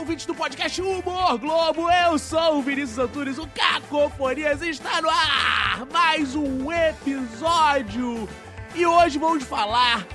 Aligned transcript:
ouvintes 0.00 0.24
do 0.24 0.34
podcast 0.34 0.80
Humor 0.80 1.38
Globo. 1.38 1.90
Eu 1.90 2.18
sou 2.18 2.58
o 2.58 2.62
Vinícius 2.62 2.98
Antunes, 2.98 3.36
o 3.36 3.46
Cacofonias 3.48 4.62
está 4.62 5.02
no 5.02 5.10
ar. 5.10 5.86
Mais 5.92 6.34
um 6.34 6.72
episódio. 6.72 8.26
E 8.74 8.86
hoje 8.86 9.18
vamos 9.18 9.44
falar 9.44 10.06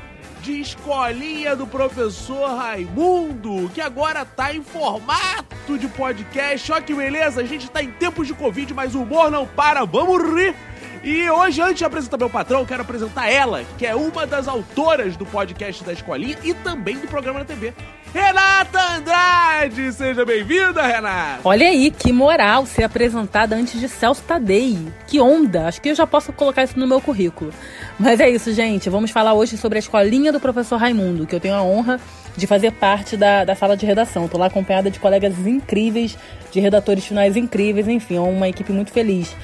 de 0.41 0.59
escolinha 0.59 1.55
do 1.55 1.67
professor 1.67 2.57
Raimundo, 2.57 3.69
que 3.75 3.79
agora 3.79 4.25
tá 4.25 4.55
em 4.55 4.63
formato 4.63 5.77
de 5.77 5.87
podcast. 5.89 6.71
Olha 6.71 6.81
que 6.81 6.95
beleza, 6.95 7.41
a 7.41 7.45
gente 7.45 7.69
tá 7.69 7.83
em 7.83 7.91
tempos 7.91 8.25
de 8.25 8.33
Covid, 8.33 8.73
mas 8.73 8.95
o 8.95 9.03
humor 9.03 9.29
não 9.29 9.45
para. 9.45 9.85
Vamos 9.85 10.19
rir! 10.33 10.55
E 11.03 11.29
hoje, 11.29 11.61
antes 11.61 11.77
de 11.77 11.85
apresentar 11.85 12.17
meu 12.17 12.31
patrão, 12.31 12.65
quero 12.65 12.81
apresentar 12.81 13.29
ela, 13.29 13.63
que 13.77 13.85
é 13.85 13.93
uma 13.93 14.25
das 14.25 14.47
autoras 14.47 15.15
do 15.15 15.27
podcast 15.27 15.83
da 15.83 15.93
Escolinha 15.93 16.39
e 16.43 16.55
também 16.55 16.97
do 16.97 17.07
programa 17.07 17.37
na 17.37 17.45
TV. 17.45 17.71
Renata 18.15 18.79
Andrade! 18.95 19.91
Seja 19.91 20.23
bem-vinda, 20.23 20.81
Renata! 20.81 21.41
Olha 21.43 21.67
aí, 21.67 21.91
que 21.91 22.13
moral 22.13 22.65
ser 22.65 22.85
apresentada 22.85 23.57
antes 23.57 23.77
de 23.77 23.89
Celso 23.89 24.23
Tadei. 24.23 24.87
Que 25.05 25.19
onda! 25.19 25.67
Acho 25.67 25.81
que 25.81 25.89
eu 25.89 25.95
já 25.95 26.07
posso 26.07 26.31
colocar 26.31 26.63
isso 26.63 26.79
no 26.79 26.87
meu 26.87 27.01
currículo. 27.01 27.51
Mas 27.99 28.21
é 28.21 28.29
isso, 28.29 28.53
gente. 28.53 28.89
Vamos 28.89 29.11
falar 29.11 29.33
hoje 29.33 29.57
sobre 29.57 29.77
a 29.77 29.79
escolinha 29.79 30.31
do 30.31 30.39
professor 30.39 30.77
Raimundo, 30.77 31.27
que 31.27 31.35
eu 31.35 31.41
tenho 31.41 31.55
a 31.55 31.61
honra 31.61 31.99
de 32.37 32.47
fazer 32.47 32.71
parte 32.71 33.17
da, 33.17 33.43
da 33.43 33.53
sala 33.53 33.75
de 33.75 33.85
redação. 33.85 34.25
Estou 34.25 34.39
lá 34.39 34.45
acompanhada 34.45 34.89
de 34.89 34.97
colegas 34.97 35.37
incríveis, 35.45 36.17
de 36.51 36.61
redatores 36.61 37.05
finais 37.05 37.35
incríveis, 37.35 37.85
enfim, 37.85 38.15
é 38.15 38.21
uma 38.21 38.47
equipe 38.47 38.71
muito 38.71 38.91
feliz. 38.91 39.35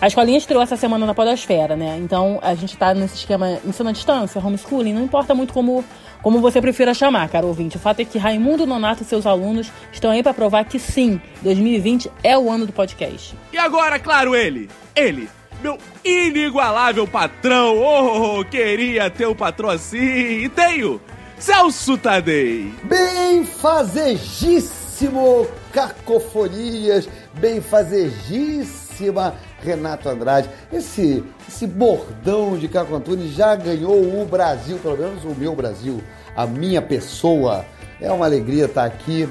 A 0.00 0.06
escolinha 0.06 0.38
estreou 0.38 0.62
essa 0.62 0.76
semana 0.76 1.04
na 1.04 1.14
Podosfera, 1.14 1.76
né? 1.76 1.98
Então 2.00 2.38
a 2.42 2.54
gente 2.54 2.72
está 2.72 2.94
nesse 2.94 3.16
esquema 3.16 3.58
ensino 3.66 3.88
à 3.88 3.92
distância, 3.92 4.40
homeschooling, 4.40 4.94
não 4.94 5.02
importa 5.02 5.34
muito 5.34 5.52
como, 5.52 5.84
como 6.22 6.40
você 6.40 6.60
prefira 6.60 6.94
chamar, 6.94 7.28
cara 7.28 7.46
ouvinte. 7.46 7.76
O 7.76 7.80
fato 7.80 8.00
é 8.00 8.04
que 8.04 8.18
Raimundo 8.18 8.66
Nonato 8.66 9.02
e 9.02 9.06
seus 9.06 9.26
alunos 9.26 9.70
estão 9.92 10.10
aí 10.10 10.22
para 10.22 10.34
provar 10.34 10.64
que 10.64 10.78
sim, 10.78 11.20
2020 11.42 12.10
é 12.22 12.36
o 12.36 12.50
ano 12.50 12.66
do 12.66 12.72
podcast. 12.72 13.34
E 13.52 13.58
agora, 13.58 13.98
claro, 13.98 14.34
ele, 14.34 14.68
ele, 14.94 15.28
meu 15.62 15.78
inigualável 16.04 17.06
patrão. 17.06 17.76
Oh, 17.78 18.44
queria 18.44 19.10
ter 19.10 19.26
um 19.26 19.34
patrão 19.34 19.70
assim. 19.70 20.44
E 20.44 20.48
tenho 20.48 21.00
Celso 21.38 21.96
Tadei. 21.96 22.72
Bem 22.84 23.44
fazegíssimo, 23.44 25.46
cacofonias, 25.72 27.08
bem 27.34 27.60
fazegíssima 27.60 29.34
Renato 29.62 30.08
Andrade. 30.08 30.48
Esse, 30.72 31.24
esse 31.48 31.66
bordão 31.66 32.56
de 32.56 32.68
Caco 32.68 32.94
Antunes 32.94 33.32
já 33.32 33.54
ganhou 33.54 34.20
o 34.20 34.24
Brasil, 34.24 34.78
pelo 34.78 34.96
menos 34.96 35.24
o 35.24 35.34
meu 35.34 35.54
Brasil, 35.54 36.00
a 36.36 36.46
minha 36.46 36.82
pessoa. 36.82 37.64
É 38.00 38.10
uma 38.10 38.24
alegria 38.24 38.64
estar 38.64 38.84
aqui 38.84 39.28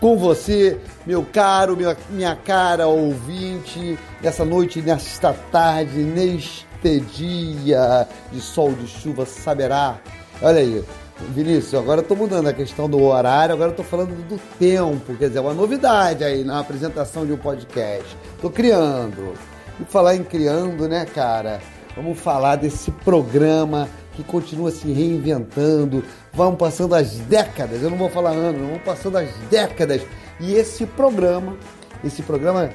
com 0.00 0.16
você, 0.16 0.78
meu 1.06 1.24
caro, 1.30 1.76
minha, 1.76 1.96
minha 2.08 2.34
cara 2.34 2.86
ouvinte, 2.86 3.98
nessa 4.22 4.44
noite, 4.44 4.80
nesta 4.80 5.34
tarde, 5.52 5.98
neste 5.98 6.66
dia 7.14 8.08
de 8.32 8.40
sol, 8.40 8.72
de 8.72 8.86
chuva, 8.86 9.26
saberá. 9.26 9.98
Olha 10.40 10.60
aí, 10.60 10.82
Vinícius, 11.28 11.74
agora 11.74 12.02
tô 12.02 12.16
mudando 12.16 12.48
a 12.48 12.52
questão 12.52 12.88
do 12.88 13.02
horário, 13.02 13.54
agora 13.54 13.72
tô 13.72 13.82
falando 13.82 14.14
do 14.26 14.40
tempo, 14.58 15.14
quer 15.16 15.28
dizer, 15.28 15.38
é 15.38 15.42
uma 15.42 15.52
novidade 15.52 16.24
aí 16.24 16.42
na 16.42 16.60
apresentação 16.60 17.26
de 17.26 17.32
um 17.32 17.36
podcast. 17.36 18.16
Tô 18.40 18.48
criando. 18.48 19.34
E 19.80 19.84
falar 19.84 20.14
em 20.14 20.24
criando, 20.24 20.88
né, 20.88 21.06
cara? 21.06 21.60
Vamos 21.96 22.18
falar 22.18 22.56
desse 22.56 22.90
programa 22.90 23.88
que 24.14 24.22
continua 24.22 24.70
se 24.70 24.92
reinventando. 24.92 26.04
Vão 26.32 26.54
passando 26.54 26.94
as 26.94 27.12
décadas, 27.12 27.82
eu 27.82 27.90
não 27.90 27.96
vou 27.96 28.10
falar 28.10 28.30
anos, 28.30 28.68
vão 28.68 28.78
passando 28.78 29.18
as 29.18 29.28
décadas. 29.50 30.02
E 30.38 30.54
esse 30.54 30.86
programa, 30.86 31.56
esse 32.04 32.22
programa 32.22 32.70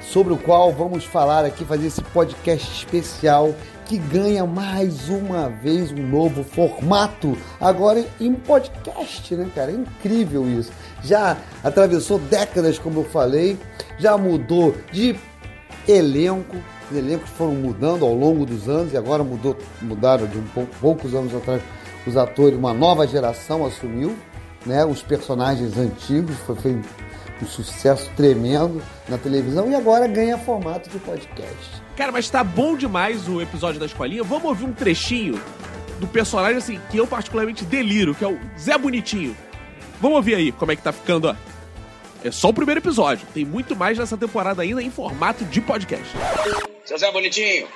sobre 0.00 0.32
o 0.32 0.38
qual 0.38 0.72
vamos 0.72 1.04
falar 1.04 1.44
aqui, 1.44 1.64
fazer 1.64 1.86
esse 1.86 2.02
podcast 2.02 2.70
especial 2.72 3.54
que 3.86 3.98
ganha 3.98 4.46
mais 4.46 5.08
uma 5.08 5.48
vez 5.48 5.90
um 5.90 6.06
novo 6.06 6.44
formato, 6.44 7.36
agora 7.60 8.04
em 8.20 8.34
podcast, 8.34 9.34
né, 9.34 9.50
cara? 9.52 9.72
É 9.72 9.74
incrível 9.74 10.48
isso. 10.48 10.70
Já 11.02 11.36
atravessou 11.64 12.18
décadas, 12.18 12.78
como 12.78 13.00
eu 13.00 13.04
falei, 13.04 13.58
já 13.98 14.16
mudou 14.16 14.76
de 14.92 15.18
elenco, 15.86 16.56
os 16.90 16.96
elencos 16.96 17.30
foram 17.30 17.54
mudando 17.54 18.04
ao 18.04 18.14
longo 18.14 18.44
dos 18.44 18.68
anos 18.68 18.92
e 18.92 18.96
agora 18.96 19.22
mudou, 19.22 19.56
mudaram 19.80 20.26
de 20.26 20.38
um 20.38 20.46
pouco, 20.48 20.74
poucos 20.80 21.14
anos 21.14 21.34
atrás 21.34 21.62
os 22.06 22.16
atores, 22.16 22.58
uma 22.58 22.72
nova 22.72 23.06
geração 23.06 23.64
assumiu, 23.64 24.16
né? 24.64 24.84
Os 24.84 25.02
personagens 25.02 25.76
antigos 25.76 26.36
foi, 26.46 26.56
foi 26.56 26.80
um 27.42 27.46
sucesso 27.46 28.10
tremendo 28.16 28.82
na 29.08 29.18
televisão 29.18 29.70
e 29.70 29.74
agora 29.74 30.06
ganha 30.06 30.38
formato 30.38 30.88
de 30.90 30.98
podcast. 30.98 31.82
Cara, 31.96 32.12
mas 32.12 32.30
tá 32.30 32.42
bom 32.42 32.76
demais 32.76 33.28
o 33.28 33.40
episódio 33.40 33.78
da 33.78 33.86
escolinha. 33.86 34.22
Vamos 34.22 34.44
ouvir 34.44 34.64
um 34.64 34.72
trechinho 34.72 35.40
do 35.98 36.06
personagem 36.06 36.56
assim 36.56 36.80
que 36.90 36.96
eu 36.96 37.06
particularmente 37.06 37.64
deliro, 37.64 38.14
que 38.14 38.24
é 38.24 38.28
o 38.28 38.38
Zé 38.58 38.76
Bonitinho. 38.78 39.36
Vamos 40.00 40.16
ouvir 40.16 40.34
aí 40.34 40.52
como 40.52 40.72
é 40.72 40.76
que 40.76 40.82
tá 40.82 40.92
ficando, 40.92 41.28
ó. 41.28 41.34
É 42.22 42.30
só 42.30 42.50
o 42.50 42.54
primeiro 42.54 42.80
episódio. 42.80 43.26
Tem 43.32 43.46
muito 43.46 43.74
mais 43.74 43.96
nessa 43.98 44.16
temporada 44.16 44.60
ainda 44.60 44.82
em 44.82 44.90
formato 44.90 45.42
de 45.46 45.60
podcast. 45.60 46.12
Seu 46.84 46.98
Zé 46.98 47.10
Bonitinho. 47.10 47.66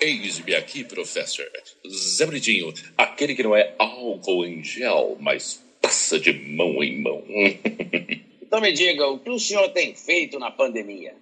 Eis-me 0.00 0.54
aqui, 0.56 0.82
professor. 0.82 1.46
Zé 1.88 2.26
Bonitinho, 2.26 2.74
aquele 2.98 3.36
que 3.36 3.42
não 3.44 3.54
é 3.54 3.72
álcool 3.78 4.44
em 4.44 4.64
gel, 4.64 5.16
mas 5.20 5.62
passa 5.80 6.18
de 6.18 6.32
mão 6.32 6.82
em 6.82 7.00
mão. 7.00 7.22
então 8.42 8.60
me 8.60 8.72
diga, 8.72 9.06
o 9.06 9.20
que 9.20 9.30
o 9.30 9.38
senhor 9.38 9.68
tem 9.68 9.94
feito 9.94 10.40
na 10.40 10.50
pandemia? 10.50 11.14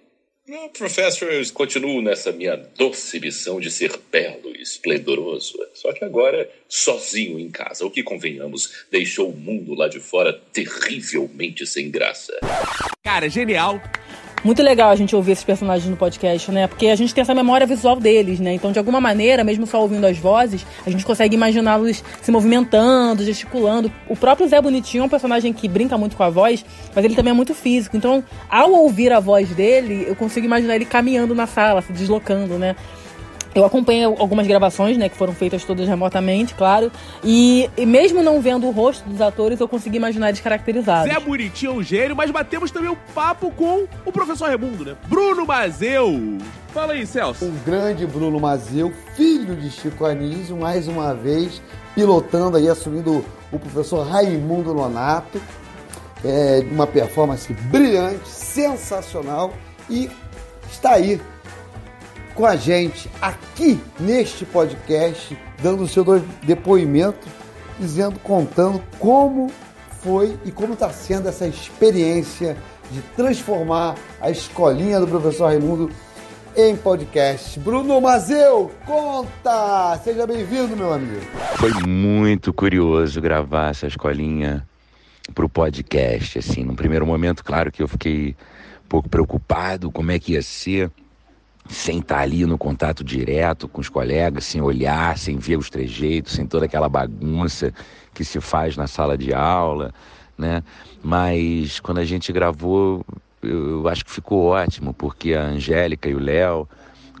Professor, 0.77 1.31
eu 1.31 1.41
continuo 1.53 2.01
nessa 2.01 2.33
minha 2.33 2.57
doce 2.57 3.17
missão 3.17 3.61
de 3.61 3.71
ser 3.71 3.97
belo 4.11 4.53
e 4.53 4.61
esplendoroso. 4.61 5.57
Só 5.73 5.93
que 5.93 6.03
agora, 6.03 6.49
sozinho 6.67 7.39
em 7.39 7.49
casa, 7.49 7.85
o 7.85 7.89
que 7.89 8.03
convenhamos, 8.03 8.85
deixou 8.91 9.29
o 9.29 9.37
mundo 9.37 9.73
lá 9.73 9.87
de 9.87 10.01
fora 10.01 10.33
terrivelmente 10.51 11.65
sem 11.65 11.89
graça. 11.89 12.37
Cara, 13.01 13.29
genial. 13.29 13.81
Muito 14.43 14.61
legal 14.61 14.89
a 14.89 14.95
gente 14.95 15.15
ouvir 15.15 15.33
esses 15.33 15.43
personagens 15.43 15.89
no 15.89 15.95
podcast, 15.95 16.51
né? 16.51 16.67
Porque 16.67 16.87
a 16.87 16.95
gente 16.95 17.13
tem 17.13 17.21
essa 17.21 17.33
memória 17.33 17.65
visual 17.65 17.95
deles, 17.97 18.39
né? 18.39 18.53
Então, 18.53 18.71
de 18.71 18.79
alguma 18.79 18.99
maneira, 18.99 19.43
mesmo 19.43 19.65
só 19.65 19.81
ouvindo 19.81 20.05
as 20.05 20.17
vozes, 20.17 20.65
a 20.85 20.89
gente 20.89 21.05
consegue 21.05 21.35
imaginá-los 21.35 22.03
se 22.21 22.31
movimentando, 22.31 23.23
gesticulando. 23.23 23.91
O 24.07 24.17
próprio 24.17 24.47
Zé 24.47 24.61
Bonitinho 24.61 25.03
é 25.03 25.05
um 25.05 25.09
personagem 25.09 25.53
que 25.53 25.67
brinca 25.67 25.97
muito 25.97 26.17
com 26.17 26.23
a 26.23 26.29
voz, 26.29 26.65
mas 26.93 27.05
ele 27.05 27.15
também 27.15 27.31
é 27.31 27.35
muito 27.35 27.53
físico. 27.53 27.95
Então, 27.95 28.23
ao 28.49 28.71
ouvir 28.71 29.13
a 29.13 29.19
voz 29.19 29.49
dele, 29.49 30.05
eu 30.07 30.15
consigo 30.15 30.45
imaginar 30.45 30.75
ele 30.75 30.85
caminhando 30.85 31.33
na 31.33 31.47
sala, 31.47 31.81
se 31.81 31.93
deslocando, 31.93 32.57
né? 32.57 32.75
Eu 33.55 33.63
acompanhei 33.65 34.03
algumas 34.03 34.47
gravações, 34.47 34.97
né, 34.97 35.07
que 35.07 35.15
foram 35.15 35.33
feitas 35.33 35.63
todas 35.63 35.87
remotamente, 35.87 36.55
claro. 36.55 36.91
E, 37.23 37.69
e, 37.77 37.85
mesmo 37.85 38.23
não 38.23 38.41
vendo 38.41 38.67
o 38.67 38.71
rosto 38.71 39.07
dos 39.07 39.21
atores, 39.21 39.59
eu 39.59 39.67
consegui 39.67 39.97
imaginar 39.97 40.29
eles 40.29 40.41
caracterizados. 40.41 41.11
Zé 41.11 41.19
Bonitinho 41.19 41.73
é 41.73 41.75
um 41.75 41.83
gênio, 41.83 42.15
mas 42.15 42.31
batemos 42.31 42.71
também 42.71 42.89
um 42.89 42.97
papo 43.13 43.51
com 43.51 43.85
o 44.05 44.11
professor 44.11 44.47
Raimundo, 44.47 44.85
né? 44.85 44.95
Bruno 45.07 45.45
Mazeu. 45.45 46.39
Fala 46.69 46.93
aí, 46.93 47.05
Celso. 47.05 47.45
Um 47.45 47.55
grande 47.63 48.07
Bruno 48.07 48.39
Mazeu, 48.39 48.91
filho 49.15 49.55
de 49.55 49.69
Chico 49.69 50.05
Anísio, 50.05 50.57
mais 50.57 50.87
uma 50.87 51.13
vez 51.13 51.61
pilotando 51.93 52.57
aí, 52.57 52.67
assumindo 52.67 53.23
o 53.51 53.59
professor 53.59 54.07
Raimundo 54.07 54.73
Nonato. 54.73 55.39
É, 56.25 56.65
uma 56.71 56.87
performance 56.87 57.53
brilhante, 57.53 58.29
sensacional 58.29 59.53
e 59.89 60.09
está 60.71 60.93
aí 60.93 61.19
com 62.33 62.45
a 62.45 62.55
gente 62.55 63.09
aqui 63.21 63.79
neste 63.99 64.45
podcast, 64.45 65.37
dando 65.61 65.83
o 65.83 65.87
seu 65.87 66.03
depoimento, 66.41 67.27
dizendo, 67.79 68.19
contando 68.19 68.81
como 68.99 69.51
foi 70.01 70.37
e 70.43 70.51
como 70.51 70.73
está 70.73 70.89
sendo 70.89 71.29
essa 71.29 71.47
experiência 71.47 72.57
de 72.91 73.01
transformar 73.15 73.95
a 74.19 74.29
escolinha 74.29 74.99
do 74.99 75.07
professor 75.07 75.45
Raimundo 75.45 75.89
em 76.55 76.75
podcast. 76.75 77.59
Bruno 77.59 77.99
Mazeu, 78.01 78.71
conta! 78.85 79.97
Seja 80.03 80.27
bem-vindo, 80.27 80.75
meu 80.75 80.93
amigo. 80.93 81.21
Foi 81.57 81.71
muito 81.87 82.51
curioso 82.51 83.21
gravar 83.21 83.71
essa 83.71 83.87
escolinha 83.87 84.67
para 85.33 85.45
o 85.45 85.49
podcast. 85.49 86.39
Assim, 86.39 86.63
no 86.63 86.75
primeiro 86.75 87.05
momento, 87.05 87.43
claro 87.43 87.71
que 87.71 87.81
eu 87.81 87.87
fiquei 87.87 88.35
um 88.85 88.87
pouco 88.89 89.09
preocupado 89.09 89.91
como 89.91 90.11
é 90.11 90.19
que 90.19 90.33
ia 90.33 90.41
ser 90.41 90.91
sem 91.69 91.99
estar 91.99 92.19
ali 92.19 92.45
no 92.45 92.57
contato 92.57 93.03
direto 93.03 93.67
com 93.67 93.79
os 93.79 93.89
colegas, 93.89 94.45
sem 94.45 94.61
olhar, 94.61 95.17
sem 95.17 95.37
ver 95.37 95.57
os 95.57 95.69
trejeitos, 95.69 96.33
sem 96.33 96.45
toda 96.45 96.65
aquela 96.65 96.89
bagunça 96.89 97.73
que 98.13 98.23
se 98.23 98.39
faz 98.41 98.75
na 98.75 98.87
sala 98.87 99.17
de 99.17 99.33
aula, 99.33 99.93
né? 100.37 100.63
Mas 101.01 101.79
quando 101.79 101.99
a 101.99 102.05
gente 102.05 102.31
gravou, 102.31 103.05
eu 103.41 103.87
acho 103.87 104.05
que 104.05 104.11
ficou 104.11 104.47
ótimo, 104.47 104.93
porque 104.93 105.33
a 105.33 105.43
Angélica 105.43 106.09
e 106.09 106.15
o 106.15 106.19
Léo, 106.19 106.67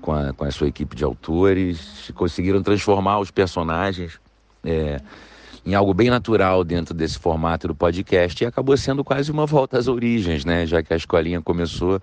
com 0.01 0.13
a, 0.13 0.33
com 0.33 0.45
a 0.45 0.51
sua 0.51 0.67
equipe 0.67 0.95
de 0.95 1.03
autores, 1.03 2.11
conseguiram 2.15 2.61
transformar 2.61 3.19
os 3.19 3.31
personagens 3.31 4.19
é, 4.63 4.99
em 5.65 5.73
algo 5.73 5.93
bem 5.93 6.09
natural 6.09 6.63
dentro 6.63 6.93
desse 6.93 7.17
formato 7.17 7.67
do 7.67 7.75
podcast 7.75 8.43
e 8.43 8.47
acabou 8.47 8.75
sendo 8.75 9.03
quase 9.03 9.31
uma 9.31 9.45
volta 9.45 9.77
às 9.77 9.87
origens, 9.87 10.43
né? 10.43 10.65
Já 10.65 10.83
que 10.83 10.93
a 10.93 10.97
escolinha 10.97 11.41
começou 11.41 12.01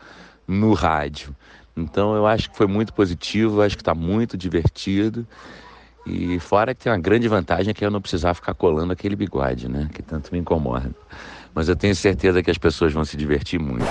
no 0.49 0.73
rádio. 0.73 1.35
Então 1.81 2.15
eu 2.15 2.27
acho 2.27 2.51
que 2.51 2.57
foi 2.57 2.67
muito 2.67 2.93
positivo, 2.93 3.63
acho 3.63 3.77
que 3.77 3.83
está 3.83 3.95
muito 3.95 4.37
divertido. 4.37 5.27
E 6.07 6.39
fora 6.41 6.75
que 6.75 6.85
tem 6.85 6.93
uma 6.93 6.99
grande 6.99 7.29
vantagem 7.29 7.75
que 7.75 7.85
é 7.85 7.87
eu 7.87 7.91
não 7.91 8.01
precisar 8.01 8.35
ficar 8.35 8.55
colando 8.55 8.93
aquele 8.93 9.15
bigode, 9.15 9.69
né? 9.69 9.89
Que 9.93 10.03
tanto 10.03 10.33
me 10.33 10.39
incomoda. 10.39 10.91
Mas 11.55 11.69
eu 11.69 11.77
tenho 11.77 11.95
certeza 11.95 12.43
que 12.43 12.51
as 12.51 12.59
pessoas 12.59 12.93
vão 12.93 13.05
se 13.05 13.17
divertir 13.17 13.61
muito. 13.61 13.85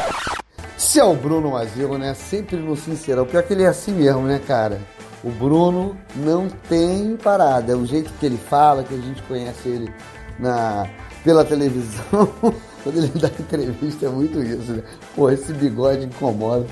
Se 0.78 1.00
é 1.00 1.04
o 1.04 1.14
Bruno 1.14 1.52
Mazilo, 1.52 1.98
né? 1.98 2.14
Sempre 2.14 2.58
no 2.58 2.76
sincerão. 2.76 3.26
Pior 3.26 3.44
que 3.44 3.54
ele 3.54 3.64
é 3.64 3.68
assim 3.68 3.92
mesmo, 3.92 4.24
né, 4.24 4.40
cara? 4.40 4.82
O 5.24 5.30
Bruno 5.30 5.96
não 6.16 6.48
tem 6.48 7.18
parada. 7.18 7.74
É 7.74 7.76
o 7.76 7.86
jeito 7.86 8.12
que 8.20 8.26
ele 8.26 8.38
fala, 8.38 8.84
que 8.84 8.94
a 8.94 8.98
gente 8.98 9.22
conhece 9.24 9.68
ele 9.68 9.94
na, 10.40 10.88
pela 11.24 11.44
televisão. 11.44 12.34
Quando 12.84 12.98
ele 12.98 13.08
dá 13.10 13.28
entrevista 13.28 14.06
é 14.06 14.10
muito 14.10 14.42
isso, 14.42 14.72
né? 14.72 14.84
Pô, 15.16 15.30
esse 15.30 15.52
bigode 15.54 16.06
incomoda. 16.06 16.66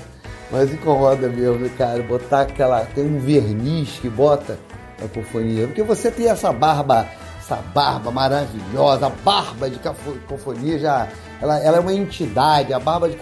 Mas 0.50 0.72
incomoda 0.72 1.28
mesmo, 1.28 1.68
cara. 1.70 2.02
Botar 2.02 2.42
aquela. 2.42 2.84
Tem 2.86 3.04
um 3.04 3.18
verniz 3.18 3.98
que 4.00 4.08
bota 4.08 4.58
a 4.98 5.02
cacofonia. 5.02 5.66
Porque 5.66 5.82
você 5.82 6.10
tem 6.10 6.28
essa 6.28 6.52
barba, 6.52 7.06
essa 7.38 7.56
barba 7.74 8.10
maravilhosa, 8.10 9.06
a 9.06 9.10
barba 9.10 9.68
de 9.68 9.78
cacofonia 9.78 10.78
já. 10.78 11.08
Ela, 11.40 11.58
ela 11.60 11.76
é 11.76 11.80
uma 11.80 11.92
entidade. 11.92 12.72
A 12.72 12.78
barba 12.78 13.08
de 13.08 13.16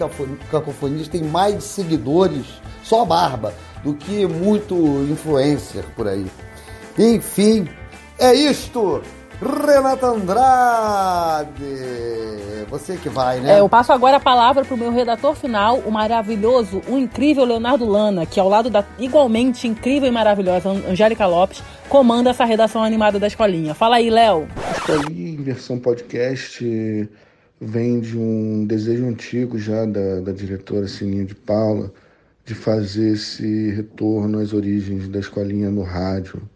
cacofonia 0.49 1.05
tem 1.05 1.23
mais 1.23 1.63
seguidores, 1.63 2.45
só 2.83 3.05
barba 3.05 3.53
do 3.83 3.93
que 3.93 4.25
muito 4.25 4.75
influencer 5.09 5.83
por 5.95 6.07
aí. 6.07 6.25
Enfim, 6.97 7.67
é 8.17 8.33
isto! 8.33 9.01
Renata 9.39 10.07
Andrade! 10.07 11.66
Você 12.77 12.95
que 12.95 13.09
vai, 13.09 13.39
né? 13.39 13.55
É, 13.55 13.59
eu 13.59 13.67
passo 13.67 13.91
agora 13.91 14.17
a 14.17 14.19
palavra 14.19 14.63
para 14.63 14.75
o 14.75 14.77
meu 14.77 14.91
redator 14.91 15.33
final, 15.33 15.79
o 15.79 15.91
maravilhoso, 15.91 16.79
o 16.87 16.95
incrível 16.95 17.43
Leonardo 17.43 17.85
Lana, 17.85 18.23
que 18.23 18.39
ao 18.39 18.47
lado 18.47 18.69
da 18.69 18.85
igualmente 18.99 19.67
incrível 19.67 20.07
e 20.07 20.11
maravilhosa 20.11 20.69
Angélica 20.69 21.25
Lopes, 21.25 21.63
comanda 21.89 22.29
essa 22.29 22.45
redação 22.45 22.83
animada 22.83 23.17
da 23.17 23.25
Escolinha. 23.25 23.73
Fala 23.73 23.95
aí, 23.95 24.11
Léo! 24.11 24.47
Escolinha 24.77 25.29
em 25.29 25.43
versão 25.43 25.79
podcast 25.79 26.63
vem 27.59 27.99
de 27.99 28.15
um 28.15 28.63
desejo 28.67 29.07
antigo 29.07 29.57
já 29.57 29.83
da, 29.83 30.19
da 30.19 30.31
diretora 30.31 30.87
Sininho 30.87 31.25
de 31.25 31.33
Paula, 31.33 31.91
de 32.45 32.53
fazer 32.53 33.13
esse 33.13 33.71
retorno 33.71 34.39
às 34.39 34.53
origens 34.53 35.07
da 35.07 35.19
escolinha 35.19 35.71
no 35.71 35.81
rádio. 35.81 36.47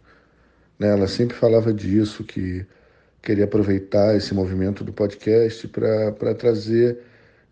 Né? 0.78 0.88
Ela 0.88 1.08
sempre 1.08 1.36
falava 1.36 1.72
disso, 1.72 2.22
que 2.22 2.64
queria 3.22 3.44
aproveitar 3.44 4.16
esse 4.16 4.34
movimento 4.34 4.84
do 4.84 4.92
podcast 4.92 5.68
para 5.68 6.34
trazer 6.34 6.98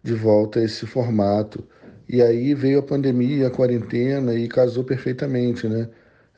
de 0.02 0.14
volta 0.14 0.60
esse 0.62 0.86
formato. 0.86 1.64
E 2.08 2.20
aí 2.22 2.54
veio 2.54 2.80
a 2.80 2.82
pandemia, 2.82 3.46
a 3.46 3.50
quarentena 3.50 4.34
e 4.34 4.48
casou 4.48 4.84
perfeitamente, 4.84 5.68
né? 5.68 5.88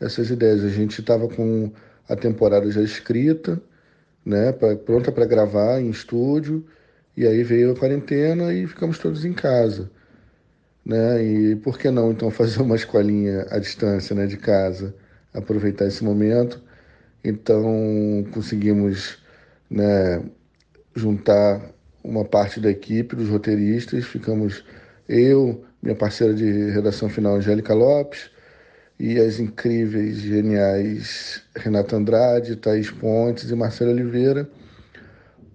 Essas 0.00 0.30
ideias. 0.30 0.62
A 0.64 0.68
gente 0.68 1.00
estava 1.00 1.28
com 1.28 1.72
a 2.08 2.14
temporada 2.16 2.70
já 2.70 2.82
escrita, 2.82 3.60
né? 4.24 4.52
Pra, 4.52 4.76
pronta 4.76 5.10
para 5.10 5.24
gravar 5.24 5.80
em 5.80 5.90
estúdio. 5.90 6.66
E 7.16 7.26
aí 7.26 7.42
veio 7.42 7.72
a 7.72 7.76
quarentena 7.76 8.52
e 8.52 8.66
ficamos 8.66 8.98
todos 8.98 9.24
em 9.24 9.32
casa 9.32 9.90
né? 10.84 11.22
E 11.24 11.56
por 11.56 11.78
que 11.78 11.90
não 11.90 12.12
então 12.12 12.30
fazer 12.30 12.60
uma 12.62 12.76
escolinha 12.76 13.46
à 13.50 13.58
distância, 13.58 14.14
né, 14.14 14.26
de 14.26 14.36
casa, 14.36 14.94
aproveitar 15.32 15.86
esse 15.86 16.04
momento? 16.04 16.60
Então 17.24 18.26
conseguimos, 18.32 19.18
né, 19.72 20.22
juntar 20.94 21.60
uma 22.04 22.24
parte 22.24 22.60
da 22.60 22.70
equipe 22.70 23.16
dos 23.16 23.28
roteiristas, 23.28 24.04
ficamos 24.04 24.64
eu, 25.08 25.64
minha 25.82 25.96
parceira 25.96 26.34
de 26.34 26.70
redação 26.70 27.08
final 27.08 27.36
Angélica 27.36 27.74
Lopes 27.74 28.30
e 28.98 29.18
as 29.18 29.40
incríveis, 29.40 30.18
geniais 30.18 31.42
Renata 31.56 31.96
Andrade, 31.96 32.56
Thaís 32.56 32.90
Pontes 32.90 33.50
e 33.50 33.54
Marcelo 33.54 33.90
Oliveira 33.90 34.48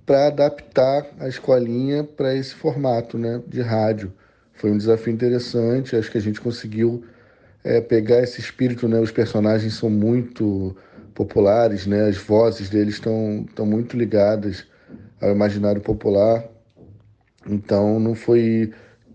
para 0.05 0.27
adaptar 0.27 1.05
a 1.19 1.27
escolinha 1.27 2.03
para 2.03 2.33
esse 2.35 2.55
formato, 2.55 3.17
né, 3.17 3.41
de 3.47 3.61
rádio 3.61 4.13
foi 4.57 4.71
um 4.71 4.77
desafio 4.77 5.13
interessante, 5.13 5.95
acho 5.95 6.11
que 6.11 6.17
a 6.17 6.21
gente 6.21 6.41
conseguiu 6.41 7.03
é, 7.63 7.79
pegar 7.79 8.21
esse 8.21 8.39
espírito, 8.39 8.87
né? 8.87 8.99
Os 8.99 9.11
personagens 9.11 9.73
são 9.75 9.89
muito 9.89 10.75
populares, 11.17 11.87
né? 11.87 12.07
As 12.07 12.15
vozes 12.15 12.69
deles 12.69 12.93
estão 12.93 13.43
estão 13.49 13.65
muito 13.65 13.97
ligadas 13.97 14.65
ao 15.19 15.31
imaginário 15.31 15.81
popular. 15.81 16.47
Então 17.47 17.99
não 17.99 18.13
foi 18.13 18.71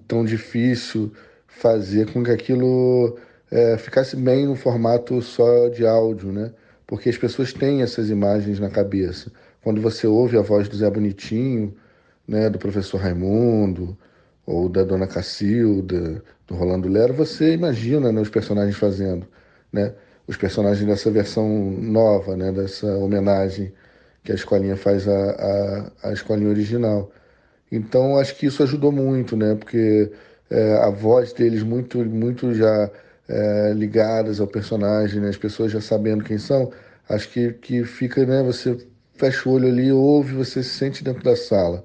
tão 0.09 0.25
difícil 0.25 1.13
fazer 1.47 2.13
com 2.13 2.25
que 2.25 2.33
aquilo 2.33 3.17
é, 3.51 3.79
ficasse 3.79 4.17
bem 4.17 4.47
no 4.47 4.57
formato 4.57 5.23
só 5.23 5.69
de 5.69 5.87
áudio, 5.87 6.33
né? 6.33 6.53
Porque 6.89 7.09
as 7.09 7.17
pessoas 7.17 7.53
têm 7.53 7.83
essas 7.83 8.11
imagens 8.11 8.59
na 8.59 8.69
cabeça. 8.69 9.31
Quando 9.63 9.81
você 9.81 10.07
ouve 10.07 10.37
a 10.37 10.43
voz 10.43 10.69
do 10.69 10.77
Zé 10.77 10.91
Bonitinho, 10.91 11.73
né, 12.27 12.51
do 12.51 12.59
professor 12.59 13.01
Raimundo, 13.01 13.97
ou 14.45 14.69
da 14.69 14.83
Dona 14.83 15.07
Cacilda, 15.07 16.23
do 16.49 16.55
Rolando 16.55 16.89
Lero, 16.89 17.15
você 17.15 17.55
imagina 17.55 18.11
né, 18.11 18.21
os 18.21 18.29
personagens 18.29 18.77
fazendo, 18.77 19.27
né? 19.73 19.95
Os 20.27 20.37
personagens 20.37 20.87
dessa 20.87 21.11
versão 21.11 21.49
nova, 21.49 22.37
né? 22.37 22.53
Dessa 22.53 22.87
homenagem 22.97 23.73
que 24.25 24.33
a 24.33 24.35
escolinha 24.35 24.77
faz 24.77 25.09
à, 25.09 25.93
à, 26.03 26.11
à 26.11 26.13
escolinha 26.13 26.49
original. 26.49 27.11
Então, 27.71 28.19
acho 28.19 28.37
que 28.37 28.47
isso 28.47 28.63
ajudou 28.63 28.93
muito, 28.93 29.37
né? 29.37 29.55
Porque 29.55 30.13
é, 30.51 30.75
a 30.75 30.91
voz 30.91 31.33
deles 31.33 31.63
muito, 31.63 31.99
muito 32.05 32.55
já 32.55 32.91
é, 33.29 33.73
ligadas 33.75 34.41
ao 34.41 34.47
personagem, 34.47 35.21
né? 35.21 35.29
as 35.31 35.37
pessoas 35.37 35.73
já 35.73 35.81
sabendo 35.81 36.25
quem 36.25 36.39
são, 36.39 36.71
acho 37.09 37.29
que, 37.31 37.53
que 37.55 37.85
fica, 37.85 38.25
né? 38.27 38.43
Você 38.43 38.77
fecha 39.15 39.49
o 39.49 39.53
olho 39.53 39.69
ali, 39.69 39.91
ouve, 39.93 40.35
você 40.35 40.63
se 40.63 40.71
sente 40.71 41.03
dentro 41.05 41.23
da 41.23 41.37
sala. 41.37 41.85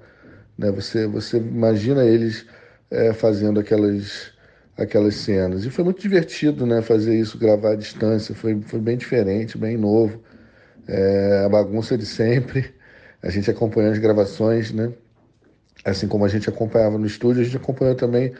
Né? 0.57 0.71
Você, 0.71 1.07
você 1.07 1.37
imagina 1.37 2.03
eles 2.03 2.45
é, 2.91 3.13
fazendo 3.13 3.59
aquelas, 3.59 4.31
aquelas 4.77 5.15
cenas. 5.15 5.65
E 5.65 5.69
foi 5.69 5.83
muito 5.83 6.01
divertido 6.01 6.65
né, 6.65 6.81
fazer 6.81 7.19
isso, 7.19 7.37
gravar 7.37 7.71
à 7.71 7.75
distância. 7.75 8.35
Foi, 8.35 8.61
foi 8.61 8.79
bem 8.79 8.97
diferente, 8.97 9.57
bem 9.57 9.77
novo. 9.77 10.21
É, 10.87 11.43
a 11.45 11.49
bagunça 11.49 11.97
de 11.97 12.05
sempre. 12.05 12.73
A 13.21 13.29
gente 13.29 13.49
acompanhou 13.49 13.91
as 13.91 13.97
gravações, 13.99 14.71
né? 14.71 14.93
Assim 15.83 16.07
como 16.07 16.25
a 16.25 16.27
gente 16.27 16.49
acompanhava 16.49 16.97
no 16.97 17.05
estúdio, 17.05 17.41
a 17.41 17.45
gente 17.45 17.57
acompanhou 17.57 17.95
também 17.95 18.33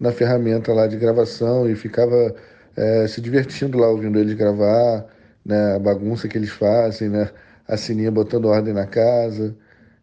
na 0.00 0.12
ferramenta 0.12 0.72
lá 0.72 0.86
de 0.86 0.96
gravação 0.96 1.68
e 1.68 1.74
ficava 1.76 2.34
é, 2.76 3.06
se 3.06 3.20
divertindo 3.20 3.78
lá 3.78 3.88
ouvindo 3.88 4.18
eles 4.18 4.34
gravar, 4.34 5.06
né? 5.44 5.76
A 5.76 5.78
bagunça 5.78 6.28
que 6.28 6.38
eles 6.38 6.50
fazem, 6.50 7.08
né? 7.10 7.30
A 7.68 7.76
Sininha 7.76 8.10
botando 8.10 8.46
ordem 8.46 8.74
na 8.74 8.86
casa. 8.86 9.54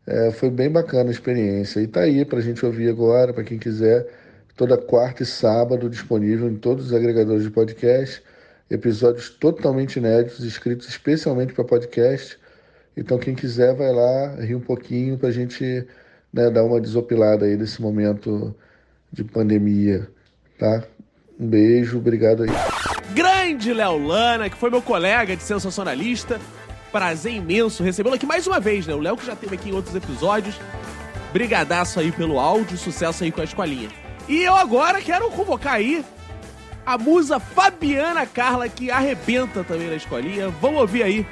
É, 0.08 0.32
foi 0.32 0.50
bem 0.50 0.72
bacana 0.72 1.10
a 1.10 1.12
experiência. 1.12 1.82
E 1.82 1.88
tá 1.88 2.02
aí 2.02 2.26
para 2.26 2.40
a 2.40 2.42
gente 2.42 2.66
ouvir 2.66 2.90
agora, 2.90 3.34
para 3.34 3.44
quem 3.44 3.60
quiser, 3.60 4.08
toda 4.60 4.78
quarta 4.78 5.24
e 5.24 5.26
sábado 5.26 5.90
disponível 5.90 6.50
em 6.50 6.58
todos 6.58 6.88
os 6.88 6.94
agregadores 6.94 7.44
de 7.44 7.50
podcast. 7.50 8.22
Episódios 8.70 9.30
totalmente 9.30 9.96
inéditos, 10.00 10.44
escritos 10.44 10.90
especialmente 10.90 11.54
para 11.54 11.64
podcast. 11.64 12.38
Então, 12.96 13.18
quem 13.18 13.34
quiser, 13.34 13.74
vai 13.74 13.94
lá, 13.94 14.36
rir 14.36 14.56
um 14.56 14.60
pouquinho 14.60 15.18
para 15.18 15.30
a 15.30 15.32
gente 15.32 15.88
né, 16.34 16.50
dar 16.50 16.66
uma 16.66 16.82
desopilada 16.82 17.46
aí 17.46 17.56
nesse 17.56 17.82
momento 17.82 18.54
de 19.10 19.24
pandemia, 19.24 20.10
tá? 20.58 20.84
Um 21.40 21.48
beijo, 21.48 21.98
obrigado 21.98 22.44
aí. 22.44 22.50
Grande 23.16 23.74
Léo 23.74 24.06
Lana, 24.06 24.50
que 24.50 24.58
foi 24.58 24.70
meu 24.70 24.82
colega 24.82 25.38
de 25.38 25.44
sensacionalista 25.44 26.38
prazer 26.92 27.32
imenso 27.32 27.82
recebê-lo 27.82 28.16
aqui 28.16 28.26
mais 28.26 28.46
uma 28.46 28.60
vez, 28.60 28.86
né? 28.86 28.94
O 28.94 29.00
Léo 29.00 29.16
que 29.16 29.26
já 29.26 29.38
teve 29.38 29.56
aqui 29.56 29.70
em 29.70 29.74
outros 29.74 29.96
episódios. 29.96 30.60
Brigadaço 31.32 31.98
aí 31.98 32.12
pelo 32.12 32.40
áudio, 32.40 32.78
sucesso 32.78 33.24
aí 33.24 33.32
com 33.32 33.40
a 33.40 33.46
escolinha. 33.46 34.09
E 34.30 34.44
eu 34.44 34.56
agora 34.56 35.02
quero 35.02 35.28
convocar 35.32 35.74
aí 35.74 36.06
a 36.86 37.00
musa 37.00 37.40
Fabiana 37.40 38.28
Carla, 38.28 38.70
que 38.70 38.92
arrebenta 38.92 39.64
também 39.64 39.88
na 39.88 39.96
escolinha. 39.96 40.50
Vamos 40.62 40.82
ouvir 40.82 41.02
aí 41.02 41.26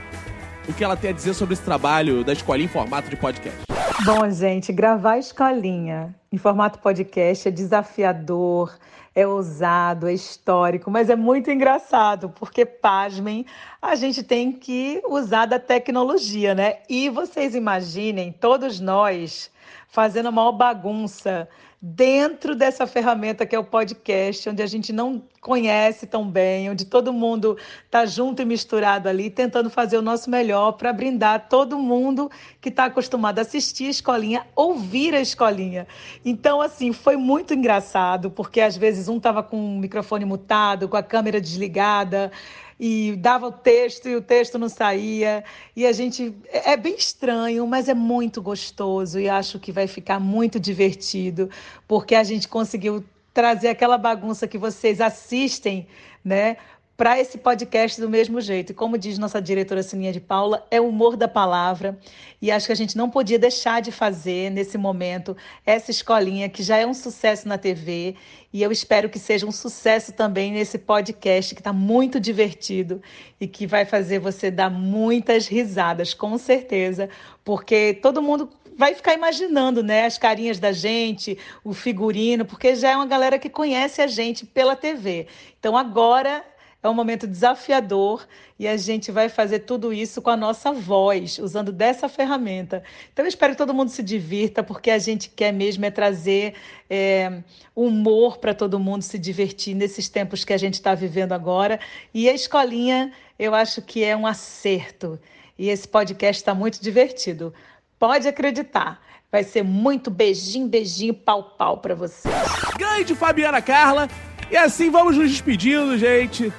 o 0.68 0.74
que 0.74 0.84
ela 0.84 0.98
tem 0.98 1.12
a 1.12 1.14
dizer 1.14 1.36
sobre 1.36 1.54
esse 1.54 1.62
trabalho 1.62 2.24
da 2.24 2.34
escolinha 2.34 2.66
em 2.66 2.68
formato 2.68 3.08
de 3.08 3.16
podcast. 3.16 3.60
Bom, 4.04 4.28
gente, 4.32 4.74
gravar 4.74 5.12
a 5.12 5.18
escolinha 5.20 6.16
em 6.32 6.40
formato 6.40 6.80
podcast 6.80 7.48
é 7.48 7.52
desafiador, 7.52 8.76
é 9.14 9.28
ousado, 9.28 10.08
é 10.08 10.14
histórico, 10.14 10.90
mas 10.90 11.08
é 11.08 11.16
muito 11.16 11.52
engraçado, 11.52 12.30
porque, 12.30 12.66
pasmem, 12.66 13.46
a 13.80 13.94
gente 13.94 14.24
tem 14.24 14.52
que 14.52 15.04
usar 15.08 15.46
da 15.46 15.60
tecnologia, 15.60 16.56
né? 16.56 16.78
E 16.90 17.12
vocês 17.12 17.54
imaginem, 17.54 18.32
todos 18.32 18.80
nós 18.80 19.52
fazendo 19.88 20.30
uma 20.30 20.52
bagunça 20.52 21.48
dentro 21.82 22.56
dessa 22.56 22.88
ferramenta 22.88 23.46
que 23.46 23.56
é 23.56 23.60
o 23.60 23.64
podcast, 23.64 24.50
onde 24.50 24.64
a 24.64 24.66
gente 24.66 24.92
não 24.92 25.22
conhece 25.40 26.08
tão 26.08 26.28
bem, 26.28 26.70
onde 26.70 26.86
todo 26.86 27.14
mundo 27.14 27.56
está 27.86 28.06
junto 28.06 28.42
e 28.42 28.46
misturado 28.46 29.08
ali, 29.08 29.30
tentando 29.30 29.70
fazer 29.70 29.98
o 29.98 30.02
nosso 30.02 30.30
melhor 30.30 30.74
para 30.74 30.92
brindar 30.92 31.48
todo 31.48 31.78
mundo 31.78 32.32
que 32.60 32.70
está 32.70 32.86
acostumado 32.86 33.40
a 33.40 33.44
assistir 33.44 33.86
a 33.86 33.92
escolinha, 33.92 34.48
ouvir 34.56 35.14
a 35.14 35.22
escolinha. 35.22 35.88
Então, 36.26 36.62
assim, 36.62 36.92
foi 36.92 37.16
muito 37.16 37.54
engraçado, 37.54 38.32
porque 38.32 38.60
às 38.60 38.76
vezes 38.76 39.08
um 39.08 39.18
estava 39.18 39.44
com 39.44 39.58
o 39.58 39.80
microfone 39.80 40.26
mutado, 40.26 40.90
com 40.90 40.98
a 40.98 41.04
câmera 41.04 41.40
desligada 41.40 42.32
e 42.80 43.16
dava 43.18 43.48
o 43.48 43.52
texto 43.52 44.08
e 44.08 44.16
o 44.16 44.22
texto 44.22 44.58
não 44.58 44.70
saía. 44.70 45.44
E 45.76 45.86
a 45.86 45.92
gente. 45.92 46.36
É, 46.48 46.74
é 46.74 46.78
bem 46.78 46.96
estranho, 46.96 47.66
mas 47.68 47.90
é 47.90 47.94
muito 47.94 48.42
gostoso 48.42 49.20
e 49.20 49.30
acho 49.30 49.60
que 49.60 49.72
vai 49.72 49.88
ficar 49.88 50.20
muito 50.20 50.60
divertido, 50.60 51.50
porque 51.88 52.16
a 52.16 52.24
gente 52.24 52.48
conseguiu 52.48 53.04
trazer 53.34 53.70
aquela 53.70 53.98
bagunça 53.98 54.48
que 54.48 54.58
vocês 54.58 55.00
assistem, 55.00 55.88
né? 56.24 56.58
Para 56.98 57.20
esse 57.20 57.38
podcast 57.38 58.02
do 58.02 58.10
mesmo 58.10 58.42
jeito. 58.42 58.72
E 58.72 58.76
como 58.76 58.98
diz 58.98 59.20
nossa 59.20 59.40
diretora 59.40 59.84
Sininha 59.84 60.12
de 60.12 60.20
Paula, 60.20 60.66
é 60.72 60.82
o 60.82 60.90
humor 60.90 61.16
da 61.16 61.28
palavra. 61.28 61.96
E 62.42 62.50
acho 62.50 62.66
que 62.66 62.72
a 62.72 62.76
gente 62.76 62.98
não 62.98 63.08
podia 63.08 63.38
deixar 63.38 63.84
de 63.84 63.92
fazer 63.92 64.50
nesse 64.50 64.80
momento 64.80 65.38
essa 65.64 65.92
escolinha 65.92 66.50
que 66.50 66.64
já 66.64 66.78
é 66.78 66.88
um 66.88 66.96
sucesso 66.96 67.48
na 67.48 67.56
TV. 67.56 68.16
E 68.52 68.64
eu 68.64 68.72
espero 68.72 69.10
que 69.10 69.20
seja 69.20 69.46
um 69.46 69.52
sucesso 69.52 70.12
também 70.12 70.52
nesse 70.52 70.80
podcast 70.80 71.54
que 71.54 71.62
está 71.62 71.72
muito 71.72 72.20
divertido 72.20 73.00
e 73.40 73.46
que 73.46 73.68
vai 73.68 73.86
fazer 73.86 74.18
você 74.18 74.50
dar 74.50 74.72
muitas 74.72 75.48
risadas, 75.48 76.16
com 76.16 76.36
certeza, 76.40 77.10
porque 77.46 77.94
todo 78.02 78.24
mundo 78.24 78.50
vai 78.76 78.96
ficar 78.96 79.14
imaginando, 79.14 79.84
né, 79.84 80.06
as 80.06 80.18
carinhas 80.18 80.60
da 80.60 80.72
gente, 80.72 81.38
o 81.64 81.74
figurino, 81.74 82.46
porque 82.46 82.76
já 82.76 82.92
é 82.92 82.96
uma 82.96 83.08
galera 83.08 83.38
que 83.38 83.50
conhece 83.50 84.02
a 84.02 84.08
gente 84.08 84.46
pela 84.46 84.76
TV. 84.76 85.28
Então 85.60 85.76
agora 85.78 86.44
é 86.82 86.88
um 86.88 86.94
momento 86.94 87.28
desafiador 87.28 88.28
e 88.60 88.68
a 88.68 88.78
gente 88.78 89.12
vai 89.12 89.30
fazer 89.30 89.60
tudo 89.60 89.92
isso 89.92 90.22
com 90.22 90.30
a 90.30 90.38
nossa 90.38 90.72
voz, 90.72 91.40
usando 91.40 91.72
dessa 91.72 92.08
ferramenta. 92.08 92.84
Então, 93.12 93.26
eu 93.26 93.30
espero 93.30 93.54
que 93.54 93.58
todo 93.58 93.74
mundo 93.74 93.90
se 93.90 94.04
divirta, 94.04 94.64
porque 94.64 94.92
a 94.92 95.00
gente 95.00 95.30
quer 95.30 95.52
mesmo 95.52 95.86
é 95.86 95.92
trazer 95.92 96.54
é, 96.90 97.42
humor 97.76 98.38
para 98.38 98.54
todo 98.54 98.80
mundo 98.80 99.02
se 99.02 99.18
divertir 99.18 99.76
nesses 99.76 100.08
tempos 100.08 100.44
que 100.44 100.54
a 100.54 100.58
gente 100.58 100.76
está 100.76 100.94
vivendo 100.94 101.34
agora. 101.34 101.80
E 102.14 102.30
a 102.30 102.34
escolinha, 102.34 103.12
eu 103.38 103.56
acho 103.56 103.82
que 103.82 104.04
é 104.04 104.16
um 104.16 104.28
acerto. 104.28 105.20
E 105.58 105.70
esse 105.70 105.88
podcast 105.88 106.42
está 106.42 106.54
muito 106.54 106.82
divertido. 106.82 107.54
Pode 107.98 108.28
acreditar. 108.28 109.02
Vai 109.32 109.44
ser 109.44 109.64
muito 109.64 110.10
beijinho, 110.10 110.68
beijinho, 110.68 111.14
pau, 111.14 111.44
pau 111.44 111.80
para 111.80 111.96
você. 111.96 112.30
Grande 112.78 113.16
Fabiana 113.16 113.62
Carla. 113.62 114.08
E 114.50 114.56
assim 114.56 114.90
vamos 114.90 115.18
nos 115.18 115.30
despedindo, 115.30 115.98
gente. 115.98 116.54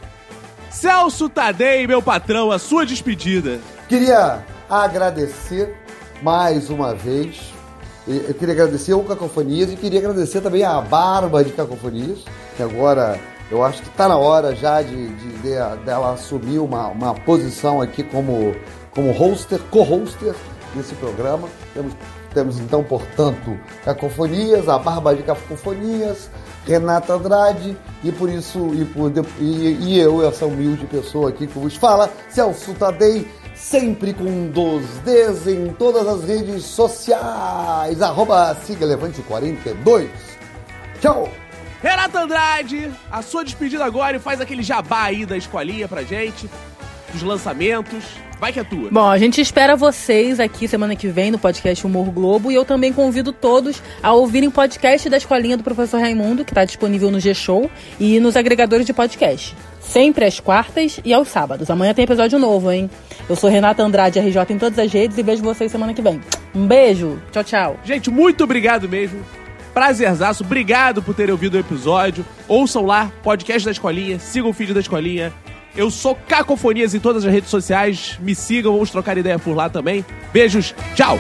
Celso 0.70 1.28
Tadei, 1.28 1.86
meu 1.86 2.02
patrão, 2.02 2.52
a 2.52 2.58
sua 2.58 2.84
despedida. 2.84 3.58
Queria 3.88 4.44
agradecer 4.68 5.74
mais 6.22 6.68
uma 6.68 6.94
vez. 6.94 7.52
Eu 8.06 8.34
queria 8.34 8.54
agradecer 8.54 8.94
o 8.94 9.02
Cacofonias 9.02 9.72
e 9.72 9.76
queria 9.76 9.98
agradecer 10.00 10.40
também 10.40 10.64
a 10.64 10.80
Barba 10.80 11.42
de 11.42 11.52
Cacofonias, 11.52 12.20
que 12.56 12.62
agora 12.62 13.18
eu 13.50 13.64
acho 13.64 13.82
que 13.82 13.88
está 13.88 14.08
na 14.08 14.16
hora 14.16 14.54
já 14.54 14.82
de, 14.82 15.08
de, 15.08 15.28
de, 15.38 15.84
dela 15.84 16.12
assumir 16.12 16.58
uma, 16.58 16.88
uma 16.88 17.14
posição 17.14 17.80
aqui 17.80 18.02
como, 18.02 18.54
como 18.90 19.10
hoster, 19.10 19.58
co-hoster 19.70 20.34
desse 20.74 20.94
programa. 20.94 21.48
Temos, 21.74 21.92
temos 22.32 22.58
então, 22.58 22.84
portanto, 22.84 23.58
Cacofonias, 23.84 24.68
a 24.68 24.78
Barba 24.78 25.14
de 25.14 25.22
Cacofonias, 25.22 26.30
Renata 26.68 27.14
Andrade 27.14 27.74
e 28.04 28.12
por 28.12 28.28
isso 28.28 28.74
e, 28.74 28.84
por, 28.84 29.10
e, 29.40 29.72
e 29.80 29.98
eu, 29.98 30.26
essa 30.28 30.44
humilde 30.44 30.84
pessoa 30.84 31.30
aqui 31.30 31.46
que 31.46 31.58
vos 31.58 31.76
fala, 31.76 32.12
Celso 32.28 32.74
Tadei, 32.74 33.26
sempre 33.54 34.12
com 34.12 34.50
dois 34.50 34.86
Ds 34.98 35.46
em 35.46 35.72
todas 35.72 36.06
as 36.06 36.24
redes 36.24 36.64
sociais, 36.64 38.02
arroba 38.02 38.54
Sigalevante42. 38.66 40.08
Tchau! 41.00 41.30
Renata 41.82 42.20
Andrade, 42.20 42.92
a 43.10 43.22
sua 43.22 43.44
despedida 43.44 43.84
agora 43.84 44.16
e 44.18 44.20
faz 44.20 44.40
aquele 44.40 44.62
jabá 44.62 45.04
aí 45.04 45.24
da 45.24 45.36
escolinha 45.36 45.88
pra 45.88 46.02
gente, 46.02 46.50
dos 47.12 47.22
lançamentos. 47.22 48.04
Vai 48.40 48.52
que 48.52 48.60
é 48.60 48.64
tua. 48.64 48.88
Bom, 48.90 49.08
a 49.08 49.18
gente 49.18 49.40
espera 49.40 49.74
vocês 49.74 50.38
aqui 50.38 50.68
semana 50.68 50.94
que 50.94 51.08
vem 51.08 51.30
no 51.30 51.38
podcast 51.38 51.84
Humor 51.84 52.08
Globo 52.10 52.52
e 52.52 52.54
eu 52.54 52.64
também 52.64 52.92
convido 52.92 53.32
todos 53.32 53.82
a 54.00 54.12
ouvirem 54.12 54.48
o 54.48 54.52
podcast 54.52 55.10
da 55.10 55.16
Escolinha 55.16 55.56
do 55.56 55.64
Professor 55.64 56.00
Raimundo, 56.00 56.44
que 56.44 56.52
está 56.52 56.64
disponível 56.64 57.10
no 57.10 57.18
G-Show 57.18 57.68
e 57.98 58.20
nos 58.20 58.36
agregadores 58.36 58.86
de 58.86 58.92
podcast. 58.92 59.56
Sempre 59.80 60.24
às 60.24 60.38
quartas 60.38 61.00
e 61.04 61.12
aos 61.12 61.28
sábados. 61.28 61.68
Amanhã 61.68 61.92
tem 61.92 62.04
episódio 62.04 62.38
novo, 62.38 62.70
hein? 62.70 62.88
Eu 63.28 63.34
sou 63.34 63.50
Renata 63.50 63.82
Andrade, 63.82 64.20
RJ 64.20 64.38
em 64.50 64.58
todas 64.58 64.78
as 64.78 64.92
redes 64.92 65.18
e 65.18 65.22
vejo 65.22 65.42
vocês 65.42 65.72
semana 65.72 65.92
que 65.92 66.02
vem. 66.02 66.20
Um 66.54 66.64
beijo, 66.64 67.20
tchau, 67.32 67.42
tchau. 67.42 67.80
Gente, 67.84 68.08
muito 68.08 68.44
obrigado 68.44 68.88
mesmo. 68.88 69.20
Prazerzaço, 69.74 70.44
obrigado 70.44 71.02
por 71.02 71.14
terem 71.14 71.32
ouvido 71.32 71.54
o 71.54 71.60
episódio. 71.60 72.24
Ouçam 72.46 72.84
lá, 72.86 73.10
podcast 73.22 73.64
da 73.64 73.72
Escolinha, 73.72 74.18
sigam 74.20 74.50
o 74.50 74.52
feed 74.52 74.72
da 74.72 74.80
Escolinha 74.80 75.32
eu 75.78 75.92
sou 75.92 76.16
Cacofonias 76.16 76.92
em 76.92 76.98
todas 76.98 77.24
as 77.24 77.32
redes 77.32 77.48
sociais. 77.48 78.18
Me 78.20 78.34
sigam, 78.34 78.72
vamos 78.72 78.90
trocar 78.90 79.16
ideia 79.16 79.38
por 79.38 79.54
lá 79.54 79.70
também. 79.70 80.04
Beijos, 80.32 80.74
tchau! 80.96 81.18